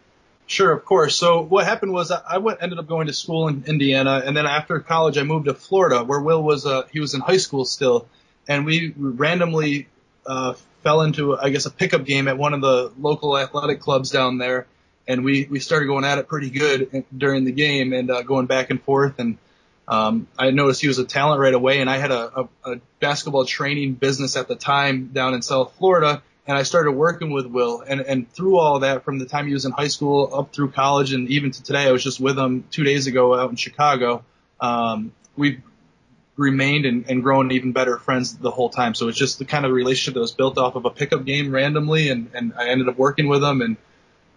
[0.48, 1.16] Sure, of course.
[1.16, 4.46] So what happened was I went ended up going to school in Indiana, and then
[4.46, 7.66] after college I moved to Florida, where Will was uh, he was in high school
[7.66, 8.08] still,
[8.48, 9.88] and we randomly
[10.28, 10.54] uh,
[10.86, 14.38] fell into, I guess, a pickup game at one of the local athletic clubs down
[14.38, 14.68] there,
[15.08, 18.46] and we we started going at it pretty good during the game and uh, going
[18.46, 19.16] back and forth.
[19.18, 19.40] And
[19.88, 22.76] um, I noticed he was a talent right away, and I had a, a, a
[23.00, 27.48] basketball training business at the time down in South Florida, and I started working with
[27.48, 27.82] Will.
[27.82, 30.70] And and through all that, from the time he was in high school up through
[30.70, 33.56] college, and even to today, I was just with him two days ago out in
[33.56, 34.24] Chicago.
[34.62, 35.62] Um, we
[36.38, 38.94] remained and, and grown even better friends the whole time.
[38.94, 41.52] So it's just the kind of relationship that was built off of a pickup game
[41.52, 43.78] randomly, and, and I ended up working with him, and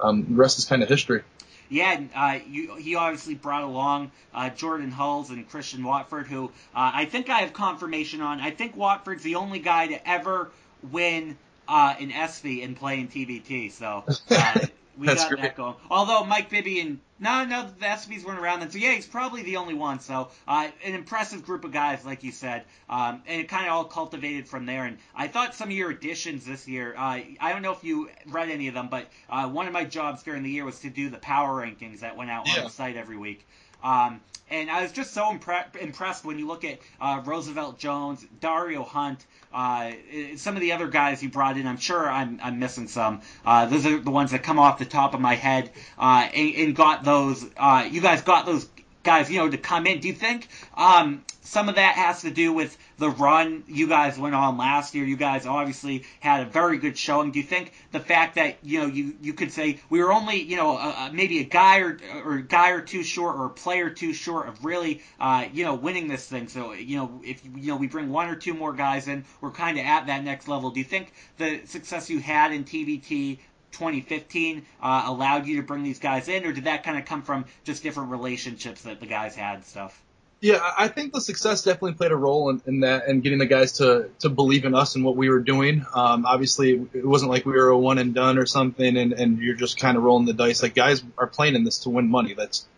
[0.01, 1.23] um, the rest is kind of history.
[1.71, 6.93] Yeah, uh, you, he obviously brought along uh, Jordan Hulls and Christian Watford, who uh,
[6.95, 8.41] I think I have confirmation on.
[8.41, 10.51] I think Watford's the only guy to ever
[10.91, 13.71] win uh, an ESPY and play in TBT.
[13.73, 14.59] So uh,
[14.99, 15.43] We That's got great.
[15.43, 15.77] that going.
[15.91, 18.71] Although Mike Bibby and no, no, the ESPYS weren't around then.
[18.71, 20.01] So yeah, he's probably the only one.
[20.01, 23.73] So uh, an impressive group of guys, like you said, um, and it kind of
[23.73, 24.85] all cultivated from there.
[24.87, 26.95] And I thought some of your additions this year.
[26.97, 29.85] Uh, I don't know if you read any of them, but uh, one of my
[29.85, 32.63] jobs during the year was to do the power rankings that went out on Yeah.
[32.63, 33.47] the site every week.
[33.83, 38.25] Um, and I was just so impre- impressed when you look at uh, Roosevelt Jones,
[38.41, 39.93] Dario Hunt, uh,
[40.37, 41.67] some of the other guys you brought in.
[41.67, 43.23] I'm sure I'm, I'm missing some.
[43.45, 45.71] Uh, those are the ones that come off the top of my head.
[45.99, 47.45] Uh, and, and got those.
[47.57, 48.69] Uh, you guys got those
[49.03, 50.01] guys, you know, to come in.
[50.01, 54.19] Do you think um, some of that has to do with the run you guys
[54.19, 55.05] went on last year?
[55.05, 57.31] You guys obviously had a very good showing.
[57.31, 60.43] Do you think the fact that you know you you could say we were only
[60.43, 63.91] you know a, maybe a guy or or guy or two short or a player
[63.91, 66.49] two short of really uh, you know winning this thing?
[66.49, 69.53] So you know if you know we bring one or two more guys in, we're
[69.53, 70.71] kind of at that next level.
[70.71, 73.39] Do you think the success you had in TBT
[73.73, 77.23] 2015 uh, allowed you to bring these guys in, or did that kind of come
[77.23, 80.03] from just different relationships that the guys had stuff?
[80.41, 83.47] Yeah, I think the success definitely played a role in, in that and getting the
[83.47, 85.85] guys to to believe in us and what we were doing.
[85.93, 89.39] Um, obviously, it wasn't like we were a one and done or something, and, and
[89.39, 90.63] you're just kind of rolling the dice.
[90.63, 92.35] Like guys are playing in this to win money.
[92.35, 92.69] That's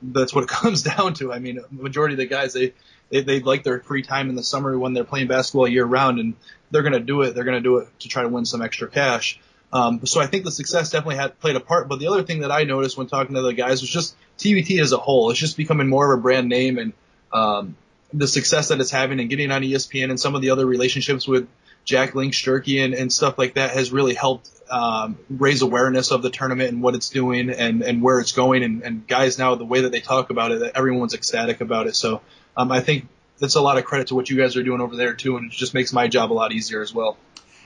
[0.00, 1.30] that's what it comes down to.
[1.30, 2.72] I mean, the majority of the guys they
[3.10, 6.20] they they like their free time in the summer when they're playing basketball year round,
[6.20, 6.34] and
[6.70, 7.34] they're gonna do it.
[7.34, 9.38] They're gonna do it to try to win some extra cash.
[9.74, 11.86] Um, so I think the success definitely had played a part.
[11.86, 14.80] But the other thing that I noticed when talking to the guys was just TBT
[14.80, 15.30] as a whole.
[15.30, 16.94] It's just becoming more of a brand name and
[17.32, 17.76] um,
[18.12, 21.28] the success that it's having and getting on ESPN and some of the other relationships
[21.28, 21.48] with
[21.84, 26.22] Jack Link's Jerky, and, and stuff like that has really helped um, raise awareness of
[26.22, 28.62] the tournament and what it's doing and, and where it's going.
[28.62, 31.96] And, and guys now, the way that they talk about it, everyone's ecstatic about it.
[31.96, 32.20] So
[32.56, 34.94] um, I think that's a lot of credit to what you guys are doing over
[34.96, 37.16] there too, and it just makes my job a lot easier as well.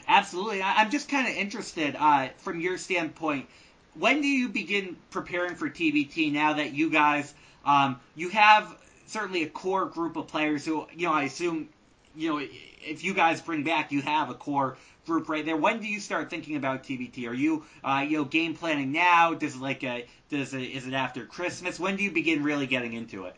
[0.06, 0.62] Absolutely.
[0.62, 3.46] I'm just kind of interested uh, from your standpoint.
[3.94, 7.32] When do you begin preparing for TBT now that you guys,
[7.64, 8.74] um, you have
[9.06, 11.68] certainly a core group of players who, you know, I assume,
[12.16, 15.56] you know, if you guys bring back, you have a core group right there.
[15.56, 17.28] When do you start thinking about TBT?
[17.28, 19.34] Are you, uh, you know, game planning now?
[19.34, 21.78] Does it like a, does it, is it after Christmas?
[21.78, 23.36] When do you begin really getting into it?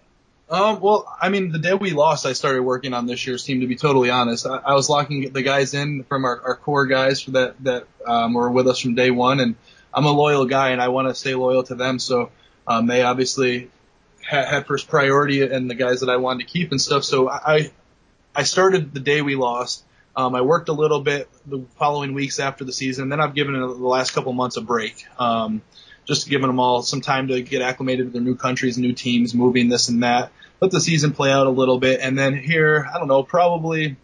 [0.49, 3.61] Um, well, I mean, the day we lost, I started working on this year's team.
[3.63, 6.87] To be totally honest, I, I was locking the guys in from our, our core
[6.87, 9.57] guys for that that um, were with us from day one, and
[9.93, 11.99] I'm a loyal guy, and I want to stay loyal to them.
[11.99, 12.31] So
[12.65, 13.71] um, they obviously
[14.27, 17.05] had, had first priority, and the guys that I wanted to keep and stuff.
[17.05, 17.71] So I
[18.35, 19.85] I started the day we lost.
[20.15, 23.35] Um, I worked a little bit the following weeks after the season, and then I've
[23.35, 25.05] given the last couple months a break.
[25.19, 25.63] Um,
[26.07, 29.35] just giving them all some time to get acclimated to their new countries, new teams,
[29.35, 30.31] moving this and that.
[30.61, 33.97] Let the season play out a little bit, and then here, I don't know, probably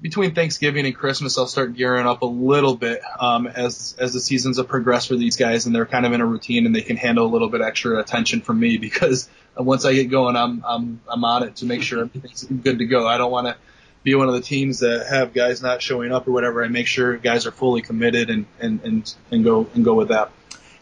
[0.00, 4.20] between Thanksgiving and Christmas, I'll start gearing up a little bit um, as as the
[4.20, 6.82] seasons have progressed for these guys, and they're kind of in a routine, and they
[6.82, 10.64] can handle a little bit extra attention from me because once I get going, I'm
[10.66, 13.06] I'm I'm on it to make sure everything's good to go.
[13.06, 13.56] I don't want to
[14.04, 16.64] be one of the teams that have guys not showing up or whatever.
[16.64, 20.08] I make sure guys are fully committed and and and, and go and go with
[20.08, 20.30] that.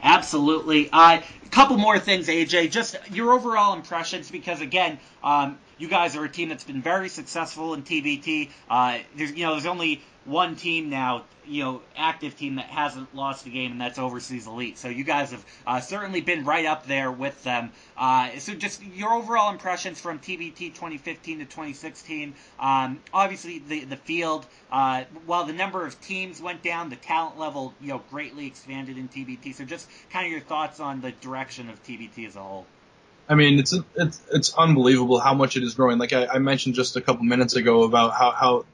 [0.03, 0.91] Absolutely.
[0.93, 2.71] Uh, a couple more things, AJ.
[2.71, 7.09] Just your overall impressions, because again, um, you guys are a team that's been very
[7.09, 8.51] successful in TBT.
[8.69, 13.15] Uh, there's, you know, there's only one team now, you know, active team that hasn't
[13.15, 14.77] lost a game, and that's Overseas Elite.
[14.79, 17.71] So you guys have uh, certainly been right up there with them.
[17.97, 22.35] Uh, so just your overall impressions from TBT 2015 to 2016.
[22.59, 27.39] Um, obviously, the the field, uh, while the number of teams went down, the talent
[27.39, 29.55] level, you know, greatly expanded in TBT.
[29.55, 32.67] So just kind of your thoughts on the direction of TBT as a whole.
[33.29, 35.99] I mean, it's it's it's unbelievable how much it is growing.
[35.99, 38.65] Like I, I mentioned just a couple minutes ago about how how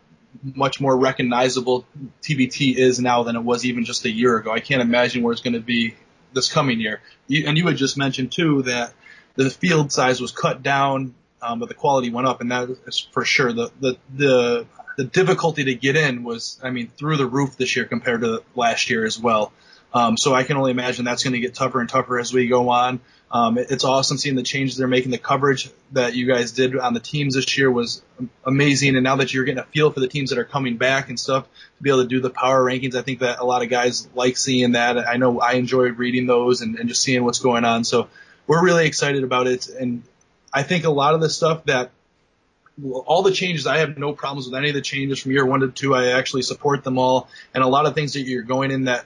[0.42, 1.86] much more recognizable
[2.22, 4.50] TBT is now than it was even just a year ago.
[4.52, 5.94] I can't imagine where it's going to be
[6.32, 7.00] this coming year.
[7.28, 8.92] You, and you had just mentioned too that
[9.36, 12.98] the field size was cut down, um, but the quality went up, and that is
[13.12, 13.52] for sure.
[13.52, 17.74] The the the the difficulty to get in was, I mean, through the roof this
[17.74, 19.52] year compared to last year as well.
[19.94, 22.48] Um, so I can only imagine that's going to get tougher and tougher as we
[22.48, 23.00] go on.
[23.30, 25.10] Um, it, it's awesome seeing the changes they're making.
[25.10, 28.02] The coverage that you guys did on the teams this year was
[28.44, 28.94] amazing.
[28.96, 31.18] And now that you're getting a feel for the teams that are coming back and
[31.18, 33.70] stuff, to be able to do the power rankings, I think that a lot of
[33.70, 34.98] guys like seeing that.
[34.98, 37.84] I know I enjoyed reading those and, and just seeing what's going on.
[37.84, 38.08] So
[38.46, 39.68] we're really excited about it.
[39.68, 40.02] And
[40.52, 41.90] I think a lot of the stuff that
[42.82, 45.60] all the changes, I have no problems with any of the changes from year one
[45.60, 45.94] to two.
[45.94, 47.28] I actually support them all.
[47.54, 49.04] And a lot of things that you're going in that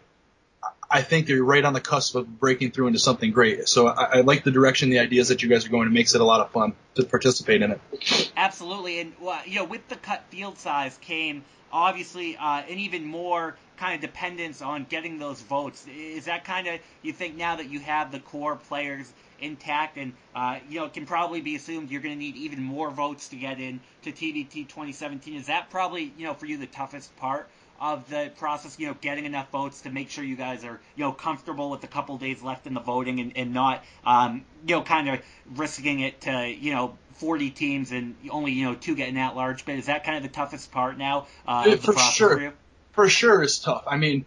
[0.91, 3.69] I think they're right on the cusp of breaking through into something great.
[3.69, 5.89] So I, I like the direction, the ideas that you guys are going.
[5.89, 8.33] It makes it a lot of fun to participate in it.
[8.37, 13.05] Absolutely, and well, you know, with the cut field size came obviously uh, an even
[13.05, 15.87] more kind of dependence on getting those votes.
[15.89, 20.13] Is that kind of you think now that you have the core players intact, and
[20.35, 23.29] uh, you know, it can probably be assumed you're going to need even more votes
[23.29, 25.35] to get in to TBT 2017.
[25.35, 27.49] Is that probably you know for you the toughest part?
[27.81, 31.05] Of the process, you know, getting enough votes to make sure you guys are, you
[31.05, 34.77] know, comfortable with a couple days left in the voting and, and not, um, you
[34.77, 35.21] know, kind of
[35.55, 39.65] risking it to, you know, 40 teams and only you know two getting at large
[39.65, 39.79] bid.
[39.79, 41.27] Is that kind of the toughest part now?
[41.47, 42.55] Uh, for sure, for,
[42.93, 43.85] for, sure, it's tough.
[43.87, 44.25] I mean,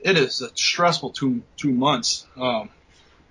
[0.00, 2.26] it is a stressful two two months.
[2.36, 2.70] Um,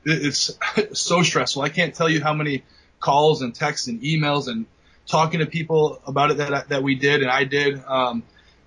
[0.05, 0.57] it, it's
[0.99, 1.61] so stressful.
[1.61, 2.63] I can't tell you how many
[2.99, 4.65] calls and texts and emails and
[5.07, 7.83] talking to people about it that that we did and I did.
[7.85, 8.23] Um,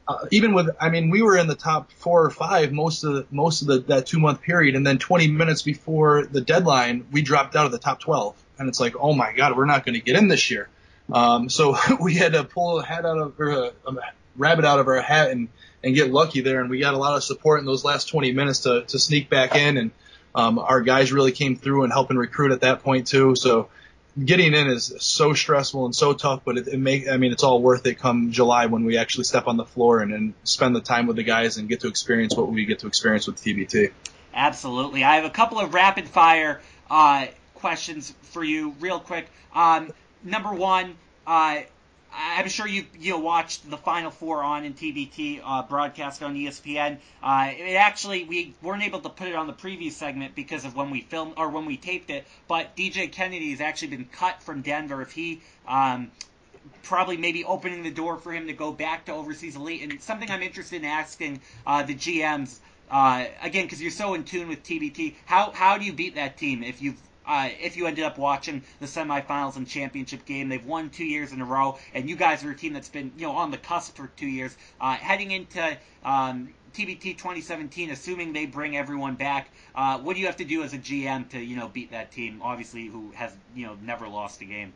[0.07, 3.15] uh, even with, I mean, we were in the top four or five most of
[3.15, 7.07] the, most of the, that two month period, and then 20 minutes before the deadline,
[7.11, 9.85] we dropped out of the top 12, and it's like, oh my god, we're not
[9.87, 10.69] going to get in this year.
[11.13, 13.97] Um, so we had to pull a hat out of or a, a
[14.37, 15.49] rabbit out of our hat and
[15.83, 18.33] and get lucky there, and we got a lot of support in those last 20
[18.33, 19.91] minutes to to sneak back in, and
[20.35, 23.37] um, our guys really came through and helping recruit at that point too.
[23.37, 23.69] So
[24.23, 27.43] getting in is so stressful and so tough, but it, it make I mean it's
[27.43, 30.77] all worth it come July when we actually step on the floor and, and spend
[30.77, 33.37] the time with the guys and get to experience what we get to experience with
[33.37, 33.93] TBT.
[34.33, 35.05] Absolutely.
[35.05, 39.29] I have a couple of rapid fire uh, questions for you, real quick.
[39.55, 39.93] Um,
[40.25, 40.97] number one,
[41.27, 41.61] uh,
[42.17, 46.99] I'm sure you you watched the Final Four on in TBT uh, broadcast on ESPN.
[47.23, 50.77] Uh, it actually we weren't able to put it on the preview segment because of
[50.77, 52.25] when we filmed or when we taped it.
[52.47, 55.03] But DJ Kennedy has actually been cut from Denver.
[55.03, 56.13] If he um,
[56.83, 60.31] probably maybe opening the door for him to go back to overseas elite, and something
[60.31, 62.59] I'm interested in asking uh, the GMs.
[62.91, 66.37] Uh, again, because you're so in tune with TBT, how how do you beat that
[66.37, 70.49] team if you've uh, if you ended up watching the semifinals and championship game.
[70.49, 73.13] They've won two years in a row, and you guys are a team that's been
[73.17, 74.57] you know on the cusp for two years.
[74.81, 80.27] Uh, heading into um, TBT 2017, assuming they bring everyone back, uh, what do you
[80.27, 82.41] have to do as a GM to you know beat that team?
[82.43, 84.73] Obviously, who has you know never lost a game.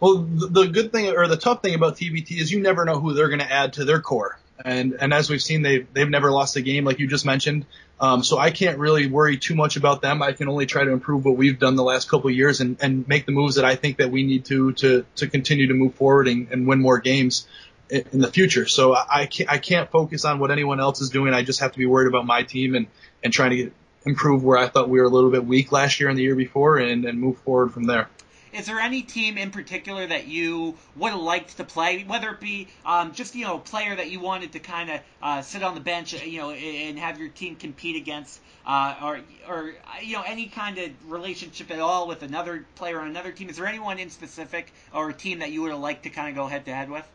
[0.00, 3.14] Well, the good thing or the tough thing about TBT is you never know who
[3.14, 4.38] they're going to add to their core.
[4.62, 7.66] And and as we've seen, they they've never lost a game like you just mentioned.
[8.00, 10.22] Um, so I can't really worry too much about them.
[10.22, 12.76] I can only try to improve what we've done the last couple of years and,
[12.80, 15.74] and make the moves that I think that we need to to to continue to
[15.74, 17.46] move forward and, and win more games
[17.88, 18.66] in, in the future.
[18.66, 21.34] So I can't I can't focus on what anyone else is doing.
[21.34, 22.86] I just have to be worried about my team and
[23.22, 23.72] and trying to get,
[24.06, 26.36] improve where I thought we were a little bit weak last year and the year
[26.36, 28.08] before and and move forward from there.
[28.54, 32.40] Is there any team in particular that you would have liked to play, whether it
[32.40, 35.62] be um, just you know a player that you wanted to kind of uh, sit
[35.62, 40.14] on the bench, you know, and have your team compete against, uh, or or you
[40.16, 43.48] know any kind of relationship at all with another player on another team?
[43.48, 46.28] Is there anyone in specific or a team that you would have liked to kind
[46.28, 47.06] of go head to head with?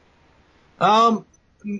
[0.79, 1.25] Um,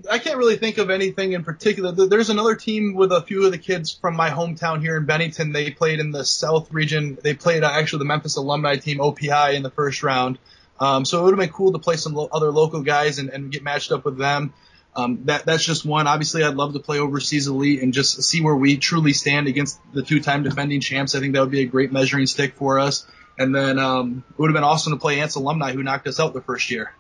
[0.10, 1.92] I can't really think of anything in particular.
[1.94, 5.54] There's another team with a few of the kids from my hometown here in Bennington.
[5.54, 7.18] They played in the South region.
[7.22, 10.38] They played uh, actually the Memphis alumni team OPI in the first round.
[10.82, 13.30] Um, so it would have been cool to play some lo- other local guys and,
[13.30, 14.54] and get matched up with them.
[14.96, 16.08] Um, that that's just one.
[16.08, 19.80] Obviously, I'd love to play overseas elite and just see where we truly stand against
[19.94, 21.16] the two-time defending champs.
[21.16, 23.08] I think that would be a great measuring stick for us.
[23.38, 26.20] And then um, it would have been awesome to play Ants alumni who knocked us
[26.20, 26.94] out the first year.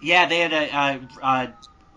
[0.00, 1.46] Yeah, they had a, uh,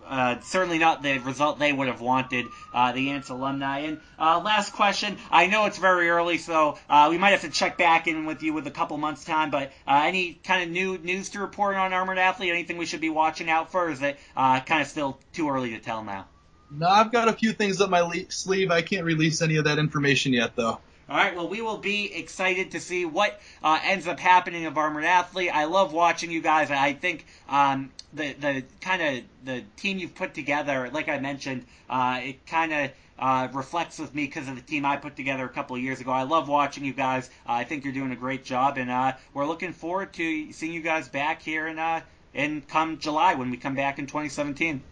[0.08, 3.80] uh, certainly not the result they would have wanted, uh, the Ants alumni.
[3.80, 5.18] And uh, last question.
[5.30, 8.42] I know it's very early, so uh, we might have to check back in with
[8.42, 9.50] you with a couple months' time.
[9.50, 12.50] But uh, any kind of new news to report on Armored Athlete?
[12.50, 13.90] Anything we should be watching out for?
[13.90, 16.26] is it uh, kind of still too early to tell now?
[16.70, 18.70] No, I've got a few things up my le- sleeve.
[18.70, 20.80] I can't release any of that information yet, though.
[21.08, 24.76] All right, well, we will be excited to see what uh, ends up happening of
[24.76, 25.50] Armored Athlete.
[25.52, 26.70] I love watching you guys.
[26.70, 31.64] I think um, the the kind of the team you've put together, like I mentioned,
[31.88, 35.46] uh, it kind of uh, reflects with me because of the team I put together
[35.46, 36.10] a couple of years ago.
[36.10, 37.30] I love watching you guys.
[37.48, 40.74] Uh, I think you're doing a great job, and uh, we're looking forward to seeing
[40.74, 42.02] you guys back here in uh,
[42.34, 44.82] in come July when we come back in 2017.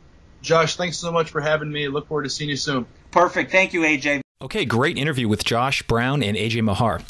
[0.41, 1.89] Josh, thanks so much for having me.
[1.89, 2.87] Look forward to seeing you soon.
[3.11, 3.53] Perfect.
[3.53, 4.26] Thank you, AJ.
[4.43, 7.01] Okay, great interview with Josh Brown and AJ Mahar.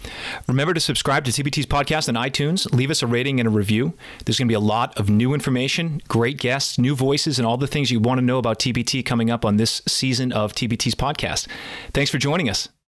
[0.46, 2.72] Remember to subscribe to TBT's podcast on iTunes.
[2.72, 3.94] Leave us a rating and a review.
[4.24, 7.56] There's going to be a lot of new information, great guests, new voices, and all
[7.56, 10.94] the things you want to know about TBT coming up on this season of TBT's
[10.94, 11.48] podcast.
[11.92, 12.68] Thanks for joining us.